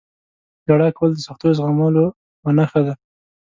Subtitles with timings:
[0.65, 2.05] •ژړا کول د سختیو زغملو
[2.41, 2.93] یوه نښه ده.